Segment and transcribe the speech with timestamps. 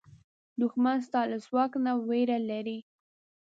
[0.59, 2.79] دښمن ستا له ځواک نه وېره لري